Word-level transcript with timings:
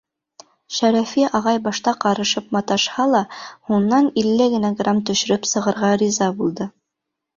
Шәрәфи 0.77 1.25
ағай 1.39 1.59
башта 1.67 1.93
ҡарышып 2.07 2.49
маташһа 2.57 3.05
ла, 3.11 3.21
һуңынан 3.69 4.09
илле 4.23 4.49
генә 4.55 4.73
грамм 4.81 5.03
төшөрөп 5.11 5.47
сығырға 5.55 5.93
риза 6.05 6.33
булды. 6.41 6.69